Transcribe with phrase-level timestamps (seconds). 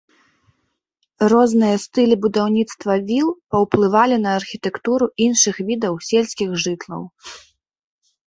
[1.33, 7.03] Розныя стылі будаўніцтва віл паўплывалі на архітэктуру іншых відаў сельскіх жытлаў.